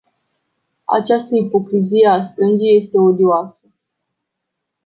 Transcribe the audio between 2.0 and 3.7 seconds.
a stângii este odioasă.